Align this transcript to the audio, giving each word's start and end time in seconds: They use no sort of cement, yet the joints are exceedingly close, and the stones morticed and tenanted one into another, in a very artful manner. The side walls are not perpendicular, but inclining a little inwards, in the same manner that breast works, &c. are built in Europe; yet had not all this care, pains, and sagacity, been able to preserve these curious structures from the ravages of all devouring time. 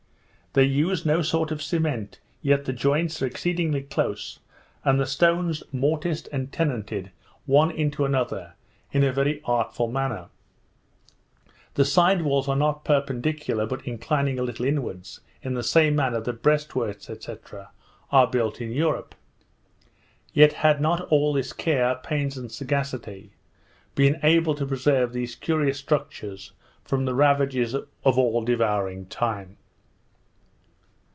They 0.53 0.65
use 0.65 1.05
no 1.05 1.21
sort 1.21 1.49
of 1.51 1.61
cement, 1.61 2.19
yet 2.41 2.65
the 2.65 2.73
joints 2.73 3.21
are 3.21 3.25
exceedingly 3.25 3.83
close, 3.83 4.39
and 4.83 4.99
the 4.99 5.05
stones 5.05 5.63
morticed 5.73 6.27
and 6.33 6.51
tenanted 6.51 7.11
one 7.45 7.71
into 7.71 8.03
another, 8.03 8.55
in 8.91 9.01
a 9.01 9.13
very 9.13 9.41
artful 9.45 9.89
manner. 9.89 10.27
The 11.75 11.85
side 11.85 12.23
walls 12.23 12.49
are 12.49 12.57
not 12.57 12.83
perpendicular, 12.83 13.65
but 13.65 13.87
inclining 13.87 14.39
a 14.39 14.43
little 14.43 14.65
inwards, 14.65 15.21
in 15.41 15.53
the 15.53 15.63
same 15.63 15.95
manner 15.95 16.19
that 16.19 16.43
breast 16.43 16.75
works, 16.75 17.05
&c. 17.17 17.35
are 18.11 18.27
built 18.27 18.59
in 18.59 18.73
Europe; 18.73 19.15
yet 20.33 20.51
had 20.51 20.81
not 20.81 21.03
all 21.09 21.31
this 21.31 21.53
care, 21.53 21.95
pains, 22.03 22.37
and 22.37 22.51
sagacity, 22.51 23.31
been 23.95 24.19
able 24.21 24.53
to 24.55 24.65
preserve 24.65 25.13
these 25.13 25.33
curious 25.33 25.79
structures 25.79 26.51
from 26.83 27.05
the 27.05 27.15
ravages 27.15 27.73
of 27.73 28.17
all 28.17 28.41
devouring 28.41 29.05
time. 29.05 29.55